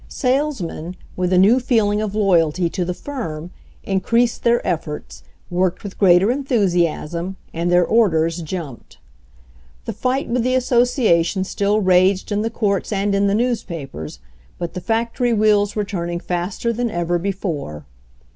[0.07, 3.51] Salesmen, with a new feel ing of loyalty to the firm,
[3.83, 8.97] increased their efforts, worked with greater enthusiasm and their orders jumped.
[9.85, 14.17] The fight with the association still raged in the courts and in the newspapers,
[14.57, 17.85] but the factory /^ wheels were turning faster than ever before.